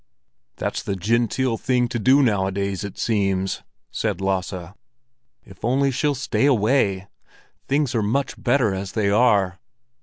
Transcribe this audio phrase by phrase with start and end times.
[0.55, 3.61] "That's the genteel thing to do nowadays, it seems!"
[3.91, 4.73] said Lasse.
[5.43, 7.05] "If only she'll stay away!
[7.67, 9.59] Things are much better as they are."